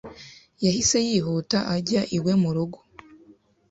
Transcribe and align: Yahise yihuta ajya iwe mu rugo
Yahise 0.65 0.97
yihuta 1.07 1.57
ajya 1.75 2.01
iwe 2.17 2.33
mu 2.41 2.49
rugo 2.55 2.79